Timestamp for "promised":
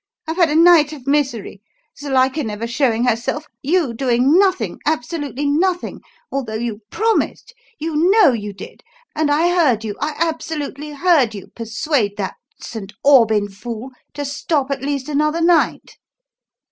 6.89-7.53